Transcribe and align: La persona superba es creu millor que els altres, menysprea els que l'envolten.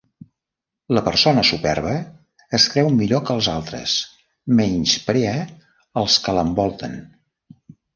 La 0.97 1.03
persona 1.07 1.43
superba 1.49 1.91
es 2.59 2.67
creu 2.77 2.91
millor 2.97 3.23
que 3.29 3.37
els 3.37 3.53
altres, 3.55 3.97
menysprea 4.65 5.39
els 6.05 6.21
que 6.27 6.41
l'envolten. 6.41 7.03